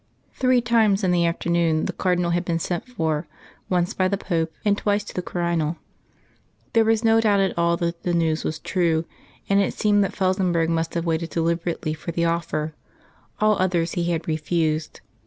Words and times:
Three 0.33 0.61
times 0.61 1.03
in 1.03 1.11
the 1.11 1.27
afternoon 1.27 1.85
the 1.85 1.93
Cardinal 1.93 2.31
had 2.31 2.43
been 2.43 2.57
sent 2.57 2.87
for, 2.87 3.27
once 3.69 3.93
by 3.93 4.07
the 4.07 4.17
Pope 4.17 4.51
and 4.65 4.75
twice 4.75 5.03
to 5.03 5.13
the 5.13 5.21
Quirinal. 5.21 5.75
There 6.73 6.83
was 6.85 7.03
no 7.03 7.21
doubt 7.21 7.39
at 7.39 7.55
all 7.55 7.77
that 7.77 8.01
the 8.01 8.15
news 8.15 8.43
was 8.43 8.57
true; 8.57 9.05
and 9.47 9.59
it 9.59 9.75
seemed 9.75 10.03
that 10.03 10.15
Felsenburgh 10.15 10.69
must 10.71 10.95
have 10.95 11.05
waited 11.05 11.29
deliberately 11.29 11.93
for 11.93 12.11
the 12.11 12.25
offer. 12.25 12.73
All 13.39 13.59
others 13.59 13.91
he 13.91 14.05
had 14.05 14.27
refused. 14.27 15.01